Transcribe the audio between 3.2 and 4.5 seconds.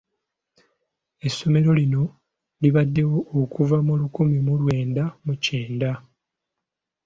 okuva mu lukumi